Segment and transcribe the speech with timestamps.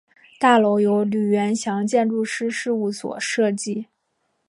[0.39, 3.85] 大楼由吕元祥建筑师事务所设计。